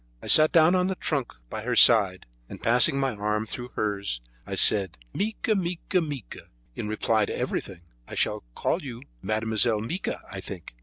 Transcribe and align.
I 0.19 0.25
sat 0.25 0.51
down 0.51 0.73
on 0.73 0.87
the 0.87 0.95
trunk 0.95 1.35
by 1.47 1.61
her 1.61 1.75
side, 1.75 2.25
and 2.49 2.59
passing 2.59 2.99
my 2.99 3.13
arm 3.13 3.45
through 3.45 3.67
hers, 3.75 4.19
I 4.47 4.55
said: 4.55 4.97
"Mica! 5.13 5.53
mica! 5.53 6.01
mica! 6.01 6.47
in 6.75 6.89
reply 6.89 7.25
to 7.25 7.37
everything. 7.37 7.81
I 8.07 8.15
shall 8.15 8.43
call 8.55 8.81
you 8.81 9.03
Mademoiselle 9.21 9.79
Mica, 9.79 10.23
I 10.31 10.39
think." 10.41 10.73